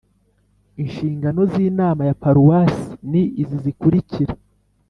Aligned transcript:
Inshingano 0.81 1.41
z 1.51 1.53
inama 1.69 2.01
ya 2.09 2.17
paruwasi 2.21 2.87
ni 3.11 3.23
izi 3.41 3.57
zikurikira 3.63 4.33